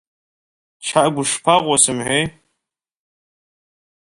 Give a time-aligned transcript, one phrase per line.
[0.85, 2.25] Чагә, ушԥаҟоу сымҳәеи?!